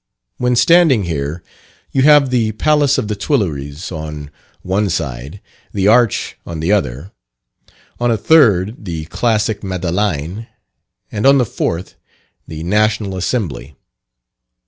[0.37, 1.43] When standing here,
[1.91, 4.31] you have the Palace of the Tuileries on
[4.63, 5.39] one side,
[5.73, 7.11] the arch on the other;
[7.99, 10.47] on a third, the classic Madeleine;
[11.11, 11.93] and on the fourth,
[12.47, 13.75] the National Assembly.